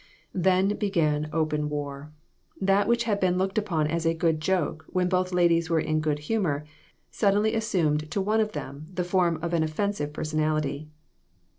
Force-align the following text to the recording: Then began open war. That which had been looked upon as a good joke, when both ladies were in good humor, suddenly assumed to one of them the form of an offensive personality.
Then 0.33 0.69
began 0.79 1.29
open 1.31 1.69
war. 1.69 2.11
That 2.59 2.87
which 2.87 3.03
had 3.03 3.19
been 3.19 3.37
looked 3.37 3.59
upon 3.59 3.85
as 3.85 4.03
a 4.03 4.15
good 4.15 4.39
joke, 4.39 4.83
when 4.87 5.07
both 5.07 5.31
ladies 5.31 5.69
were 5.69 5.79
in 5.79 5.99
good 5.99 6.17
humor, 6.25 6.65
suddenly 7.11 7.53
assumed 7.53 8.09
to 8.09 8.19
one 8.19 8.39
of 8.39 8.53
them 8.53 8.87
the 8.91 9.03
form 9.03 9.37
of 9.43 9.53
an 9.53 9.61
offensive 9.61 10.11
personality. 10.11 10.89